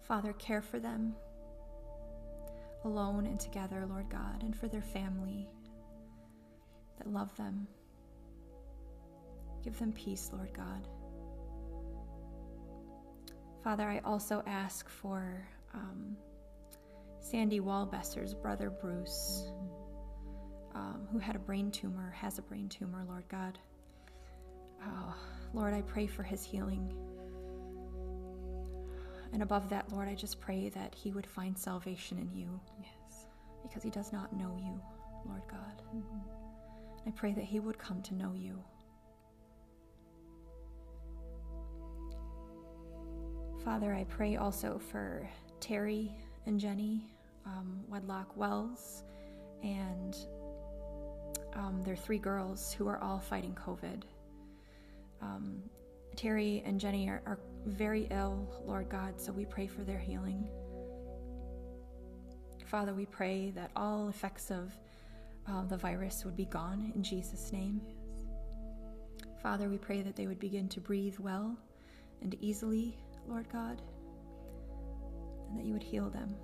Father, 0.00 0.32
care 0.34 0.62
for 0.62 0.78
them 0.78 1.14
alone 2.84 3.26
and 3.26 3.40
together, 3.40 3.86
Lord 3.88 4.08
God, 4.10 4.42
and 4.42 4.54
for 4.54 4.68
their 4.68 4.82
family 4.82 5.48
that 6.98 7.10
love 7.12 7.34
them. 7.36 7.66
Give 9.62 9.78
them 9.78 9.92
peace, 9.92 10.30
Lord 10.32 10.52
God. 10.54 10.88
Father, 13.62 13.88
I 13.88 14.00
also 14.04 14.42
ask 14.46 14.88
for 14.88 15.46
um, 15.72 16.16
Sandy 17.20 17.60
Walbesser's 17.60 18.34
brother 18.34 18.68
Bruce, 18.68 19.48
um, 20.74 21.06
who 21.12 21.18
had 21.18 21.36
a 21.36 21.38
brain 21.38 21.70
tumor, 21.70 22.10
has 22.10 22.38
a 22.38 22.42
brain 22.42 22.68
tumor, 22.68 23.04
Lord 23.08 23.24
God. 23.28 23.58
Oh, 24.84 25.14
Lord, 25.52 25.72
I 25.72 25.82
pray 25.82 26.06
for 26.06 26.22
his 26.22 26.44
healing. 26.44 26.92
And 29.32 29.42
above 29.42 29.68
that, 29.70 29.90
Lord, 29.92 30.08
I 30.08 30.14
just 30.14 30.40
pray 30.40 30.68
that 30.70 30.94
he 30.94 31.10
would 31.10 31.26
find 31.26 31.56
salvation 31.56 32.18
in 32.18 32.32
you. 32.38 32.60
Yes. 32.80 33.26
Because 33.62 33.82
he 33.82 33.90
does 33.90 34.12
not 34.12 34.32
know 34.32 34.56
you, 34.60 34.80
Lord 35.26 35.42
God. 35.50 35.82
Mm-hmm. 35.94 37.08
I 37.08 37.10
pray 37.12 37.32
that 37.32 37.44
he 37.44 37.60
would 37.60 37.78
come 37.78 38.02
to 38.02 38.14
know 38.14 38.32
you. 38.34 38.62
Father, 43.64 43.94
I 43.94 44.04
pray 44.04 44.36
also 44.36 44.78
for 44.78 45.28
Terry 45.58 46.14
and 46.46 46.60
Jenny 46.60 47.06
um, 47.46 47.80
Wedlock 47.88 48.36
Wells 48.36 49.04
and 49.62 50.14
um, 51.54 51.82
their 51.82 51.96
three 51.96 52.18
girls 52.18 52.72
who 52.72 52.88
are 52.88 52.98
all 53.02 53.18
fighting 53.18 53.54
COVID. 53.54 54.02
Um, 55.22 55.62
Terry 56.16 56.62
and 56.64 56.78
Jenny 56.78 57.08
are, 57.08 57.22
are 57.26 57.38
very 57.66 58.06
ill, 58.10 58.48
Lord 58.66 58.88
God, 58.88 59.20
so 59.20 59.32
we 59.32 59.44
pray 59.44 59.66
for 59.66 59.82
their 59.82 59.98
healing. 59.98 60.48
Father, 62.66 62.94
we 62.94 63.06
pray 63.06 63.52
that 63.54 63.70
all 63.76 64.08
effects 64.08 64.50
of 64.50 64.72
uh, 65.48 65.64
the 65.64 65.76
virus 65.76 66.24
would 66.24 66.36
be 66.36 66.46
gone 66.46 66.92
in 66.94 67.02
Jesus' 67.02 67.52
name. 67.52 67.80
Father, 69.42 69.68
we 69.68 69.78
pray 69.78 70.02
that 70.02 70.16
they 70.16 70.26
would 70.26 70.40
begin 70.40 70.68
to 70.70 70.80
breathe 70.80 71.18
well 71.18 71.56
and 72.22 72.34
easily, 72.40 72.96
Lord 73.28 73.46
God, 73.52 73.82
and 75.48 75.58
that 75.58 75.64
you 75.66 75.72
would 75.74 75.82
heal 75.82 76.08
them. 76.08 76.34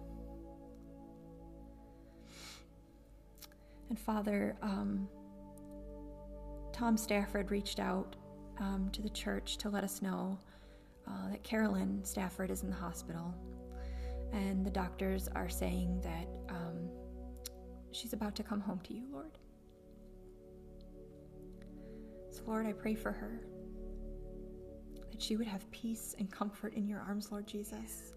And 3.91 3.99
Father, 3.99 4.57
um, 4.63 5.09
Tom 6.73 6.97
Stafford 6.97 7.51
reached 7.51 7.81
out 7.81 8.15
um, 8.61 8.89
to 8.93 9.03
the 9.03 9.11
church 9.11 9.59
to 9.59 9.69
let 9.69 9.83
us 9.83 10.01
know 10.01 10.39
uh, 11.09 11.31
that 11.31 11.43
Carolyn 11.43 12.05
Stafford 12.05 12.53
is 12.53 12.63
in 12.63 12.71
the 12.71 12.77
hospital. 12.77 13.35
And 14.33 14.65
the 14.65 14.71
doctors 14.71 15.29
are 15.35 15.49
saying 15.49 16.01
that 16.03 16.29
um, 16.49 16.89
she's 17.91 18.13
about 18.13 18.37
to 18.37 18.45
come 18.45 18.61
home 18.61 18.81
to 18.85 18.95
you, 18.95 19.03
Lord. 19.11 19.37
So, 22.31 22.43
Lord, 22.47 22.67
I 22.67 22.73
pray 22.73 22.95
for 22.95 23.11
her 23.11 23.41
that 25.11 25.21
she 25.21 25.37
would 25.37 25.49
have 25.49 25.69
peace 25.73 26.15
and 26.17 26.31
comfort 26.31 26.75
in 26.75 26.87
your 26.87 27.01
arms, 27.01 27.33
Lord 27.33 27.49
Jesus. 27.49 28.15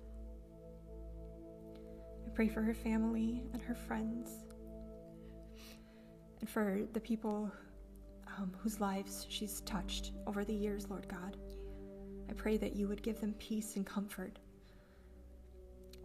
I 2.27 2.29
pray 2.29 2.47
for 2.47 2.61
her 2.61 2.75
family 2.75 3.41
and 3.53 3.61
her 3.63 3.73
friends 3.73 4.42
and 6.43 6.49
for 6.49 6.81
the 6.91 6.99
people 6.99 7.49
um, 8.37 8.51
whose 8.61 8.81
lives 8.81 9.25
she's 9.29 9.61
touched 9.61 10.11
over 10.27 10.43
the 10.43 10.53
years, 10.53 10.89
Lord 10.89 11.07
God. 11.07 11.37
I 12.29 12.33
pray 12.33 12.57
that 12.57 12.75
you 12.75 12.89
would 12.89 13.01
give 13.01 13.21
them 13.21 13.33
peace 13.39 13.77
and 13.77 13.85
comfort 13.85 14.39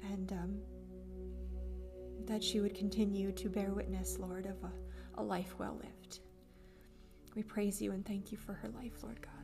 and 0.00 0.30
um, 0.30 0.58
that 2.24 2.44
she 2.44 2.60
would 2.60 2.76
continue 2.76 3.32
to 3.32 3.48
bear 3.48 3.70
witness, 3.72 4.16
Lord, 4.20 4.46
of 4.46 4.62
a, 4.62 5.20
a 5.20 5.24
life 5.24 5.56
well 5.58 5.76
lived. 5.82 6.20
We 7.34 7.42
praise 7.42 7.82
you 7.82 7.90
and 7.90 8.06
thank 8.06 8.30
you 8.30 8.38
for 8.38 8.52
her 8.52 8.68
life, 8.68 9.02
Lord 9.02 9.20
God. 9.20 9.37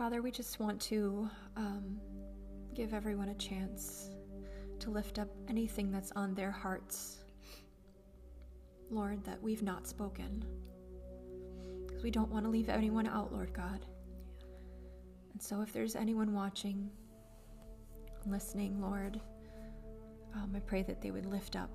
Father, 0.00 0.22
we 0.22 0.30
just 0.30 0.58
want 0.58 0.80
to 0.80 1.28
um, 1.58 2.00
give 2.74 2.94
everyone 2.94 3.28
a 3.28 3.34
chance 3.34 4.08
to 4.78 4.88
lift 4.88 5.18
up 5.18 5.28
anything 5.46 5.92
that's 5.92 6.10
on 6.12 6.32
their 6.32 6.50
hearts, 6.50 7.18
Lord, 8.90 9.22
that 9.24 9.42
we've 9.42 9.62
not 9.62 9.86
spoken. 9.86 10.42
Because 11.86 12.02
we 12.02 12.10
don't 12.10 12.30
want 12.30 12.46
to 12.46 12.50
leave 12.50 12.70
anyone 12.70 13.06
out, 13.06 13.30
Lord 13.30 13.52
God. 13.52 13.84
And 15.34 15.42
so, 15.42 15.60
if 15.60 15.70
there's 15.70 15.96
anyone 15.96 16.32
watching, 16.32 16.88
listening, 18.24 18.80
Lord, 18.80 19.20
um, 20.34 20.54
I 20.56 20.60
pray 20.60 20.82
that 20.82 21.02
they 21.02 21.10
would 21.10 21.26
lift 21.26 21.56
up 21.56 21.68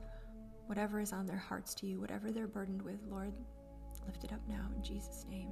whatever 0.65 0.99
is 0.99 1.13
on 1.13 1.27
their 1.27 1.37
hearts 1.37 1.75
to 1.75 1.85
you, 1.85 1.99
whatever 1.99 2.31
they're 2.31 2.47
burdened 2.47 2.81
with, 2.81 3.05
Lord, 3.07 3.33
lift 4.07 4.23
it 4.23 4.33
up 4.33 4.41
now 4.49 4.67
in 4.75 4.81
Jesus' 4.81 5.27
name. 5.29 5.49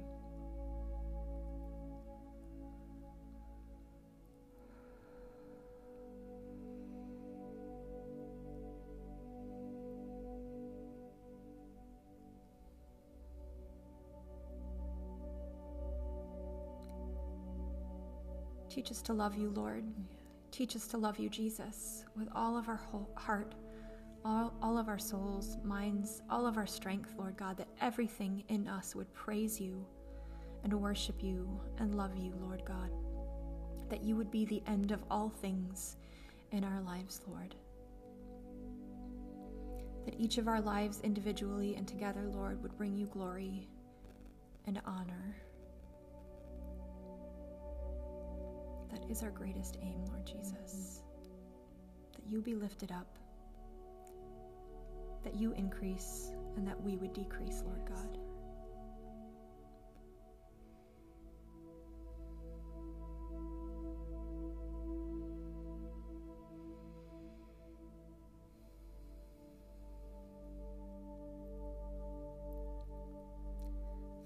Teach 18.74 18.90
us 18.90 19.02
to 19.02 19.12
love 19.12 19.36
you, 19.36 19.50
Lord. 19.50 19.84
Teach 20.50 20.74
us 20.74 20.88
to 20.88 20.98
love 20.98 21.20
you, 21.20 21.28
Jesus, 21.28 22.04
with 22.16 22.26
all 22.34 22.58
of 22.58 22.68
our 22.68 22.74
whole 22.74 23.08
heart, 23.14 23.54
all, 24.24 24.52
all 24.60 24.78
of 24.78 24.88
our 24.88 24.98
souls, 24.98 25.58
minds, 25.62 26.22
all 26.28 26.44
of 26.44 26.56
our 26.56 26.66
strength, 26.66 27.14
Lord 27.16 27.36
God, 27.36 27.56
that 27.58 27.68
everything 27.80 28.42
in 28.48 28.66
us 28.66 28.96
would 28.96 29.14
praise 29.14 29.60
you 29.60 29.86
and 30.64 30.74
worship 30.74 31.22
you 31.22 31.48
and 31.78 31.94
love 31.94 32.16
you, 32.16 32.32
Lord 32.40 32.64
God. 32.64 32.90
That 33.90 34.02
you 34.02 34.16
would 34.16 34.32
be 34.32 34.44
the 34.44 34.62
end 34.66 34.90
of 34.90 35.04
all 35.08 35.28
things 35.28 35.96
in 36.50 36.64
our 36.64 36.80
lives, 36.80 37.20
Lord. 37.28 37.54
That 40.04 40.18
each 40.18 40.36
of 40.36 40.48
our 40.48 40.60
lives 40.60 41.00
individually 41.04 41.76
and 41.76 41.86
together, 41.86 42.24
Lord, 42.26 42.60
would 42.60 42.76
bring 42.76 42.96
you 42.96 43.06
glory 43.06 43.68
and 44.66 44.82
honor. 44.84 45.36
That 49.04 49.10
is 49.10 49.22
our 49.22 49.30
greatest 49.30 49.76
aim, 49.82 50.02
Lord 50.06 50.24
Jesus. 50.24 51.02
That 52.14 52.22
you 52.26 52.40
be 52.40 52.54
lifted 52.54 52.90
up, 52.90 53.18
that 55.24 55.34
you 55.34 55.52
increase, 55.52 56.30
and 56.56 56.66
that 56.66 56.80
we 56.80 56.96
would 56.96 57.12
decrease, 57.12 57.62
Lord 57.66 57.84
God. 57.86 58.18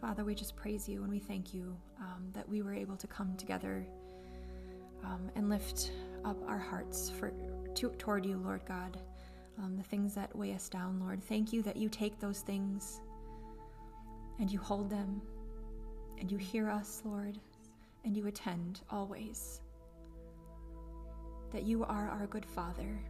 Father, 0.01 0.25
we 0.25 0.37
just 0.37 0.55
praise 0.55 0.89
you 0.89 1.03
and 1.03 1.11
we 1.11 1.19
thank 1.19 1.53
you 1.53 1.77
um, 2.01 2.29
that 2.33 2.49
we 2.49 2.63
were 2.63 2.73
able 2.73 2.97
to 2.97 3.09
come 3.09 3.37
together 3.37 3.85
um, 5.05 5.31
and 5.35 5.49
lift 5.49 5.93
up 6.25 6.37
our 6.49 6.59
hearts 6.59 7.11
for, 7.11 7.33
to, 7.75 7.91
toward 7.99 8.25
you, 8.27 8.37
Lord 8.39 8.63
God. 8.67 8.99
Um, 9.59 9.77
the 9.77 9.83
things 9.83 10.15
that 10.15 10.35
weigh 10.37 10.55
us 10.55 10.69
down, 10.69 11.01
Lord. 11.01 11.23
Thank 11.23 11.53
you 11.53 11.63
that 11.63 11.77
you 11.77 11.89
take 11.89 12.21
those 12.21 12.41
things 12.41 13.01
and 14.39 14.51
you 14.51 14.59
hold 14.59 14.89
them 14.89 15.21
and 16.21 16.31
you 16.31 16.39
hear 16.39 16.71
us, 16.71 17.03
Lord, 17.05 17.39
and 18.05 18.17
you 18.17 18.27
attend 18.27 18.81
always. 18.91 19.61
That 21.53 21.65
you 21.65 21.85
are 21.85 22.09
our 22.09 22.27
good 22.27 22.47
Father, 22.47 23.01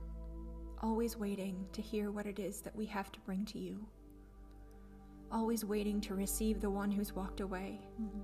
always 0.82 1.16
waiting 1.18 1.66
to 1.72 1.82
hear 1.82 2.10
what 2.10 2.26
it 2.26 2.38
is 2.38 2.60
that 2.62 2.74
we 2.74 2.86
have 2.86 3.12
to 3.12 3.20
bring 3.20 3.44
to 3.46 3.58
you 3.58 3.86
always 5.30 5.64
waiting 5.64 6.00
to 6.00 6.14
receive 6.14 6.60
the 6.60 6.70
one 6.70 6.90
who's 6.90 7.14
walked 7.14 7.40
away. 7.40 7.80
Mm-hmm. 8.00 8.20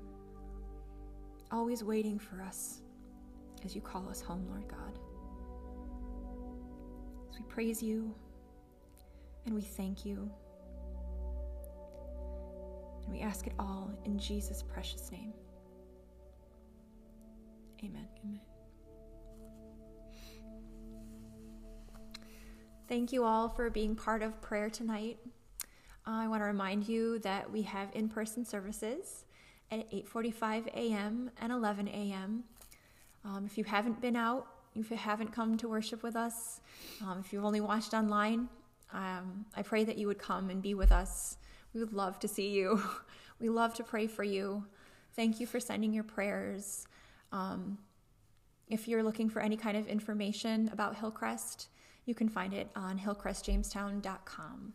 Always 1.53 1.85
waiting 1.85 2.19
for 2.19 2.43
us 2.43 2.81
as 3.65 3.75
you 3.75 3.81
call 3.81 4.09
us 4.09 4.21
home, 4.21 4.47
Lord 4.49 4.69
God. 4.69 4.99
As 7.31 7.39
we 7.39 7.45
praise 7.47 7.83
you 7.83 8.15
and 9.47 9.55
we 9.55 9.63
thank 9.63 10.05
you. 10.05 10.31
And 13.05 13.13
we 13.13 13.21
ask 13.21 13.47
it 13.47 13.53
all 13.59 13.91
in 14.05 14.19
Jesus' 14.19 14.63
precious 14.63 15.11
name. 15.11 15.33
Amen. 17.83 18.09
Amen. 18.25 18.41
Thank 22.89 23.13
you 23.13 23.25
all 23.25 23.49
for 23.49 23.71
being 23.71 23.95
part 23.97 24.23
of 24.23 24.41
prayer 24.41 24.71
tonight. 24.71 25.19
Uh, 26.07 26.11
I 26.11 26.29
want 26.29 26.43
to 26.43 26.47
remind 26.47 26.87
you 26.87 27.19
that 27.21 27.51
we 27.51 27.63
have 27.63 27.89
in-person 27.95 28.45
services 28.45 29.25
at 29.71 29.91
8:45 29.91 30.67
a.m. 30.69 31.31
and 31.41 31.53
11 31.53 31.89
a.m. 31.89 32.45
Um, 33.25 33.45
if 33.47 33.57
you 33.57 33.65
haven't 33.65 34.01
been 34.01 34.17
out, 34.17 34.47
if 34.75 34.91
you 34.91 34.97
haven't 34.97 35.33
come 35.33 35.57
to 35.59 35.69
worship 35.69 36.03
with 36.03 36.17
us, 36.17 36.61
um, 37.03 37.21
if 37.25 37.33
you've 37.33 37.45
only 37.45 37.61
watched 37.61 37.95
online, 37.95 38.49
um, 38.93 39.47
I 39.57 39.63
pray 39.63 39.85
that 39.85 39.97
you 39.97 40.07
would 40.07 40.19
come 40.19 40.51
and 40.51 40.61
be 40.61 40.75
with 40.75 40.93
us. 40.93 41.37
We 41.73 41.81
would 41.81 41.93
love 41.93 42.19
to 42.21 42.29
see 42.29 42.51
you. 42.51 42.83
we 43.41 43.49
love 43.49 43.75
to 43.75 43.85
pray 43.85 44.07
for 44.07 44.25
you. 44.25 44.67
Thank 45.17 45.41
you 45.41 45.47
for 45.47 45.61
sending 45.61 45.93
your 45.93 46.05
prayers. 46.05 46.87
Um, 47.33 47.79
if 48.69 48.89
you're 48.89 49.03
looking 49.03 49.29
for 49.29 49.41
any 49.41 49.57
kind 49.57 49.77
of 49.77 49.87
information 49.87 50.69
about 50.73 50.97
Hillcrest, 50.97 51.69
you 52.07 52.15
can 52.15 52.29
find 52.29 52.53
it 52.53 52.69
on 52.77 52.99
hillcrestjamestown.com. 52.99 54.73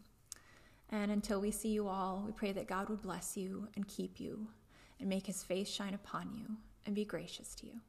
And 0.92 1.12
until 1.12 1.40
we 1.40 1.52
see 1.52 1.70
you 1.70 1.88
all, 1.88 2.24
we 2.26 2.32
pray 2.32 2.52
that 2.52 2.68
God 2.68 2.90
would 2.90 3.02
bless 3.02 3.38
you 3.38 3.68
and 3.76 3.88
keep 3.88 4.20
you 4.20 4.48
and 5.00 5.08
make 5.08 5.28
his 5.28 5.44
face 5.44 5.70
shine 5.70 5.94
upon 5.94 6.32
you 6.34 6.58
and 6.86 6.96
be 6.96 7.06
gracious 7.06 7.54
to 7.56 7.68
you. 7.68 7.80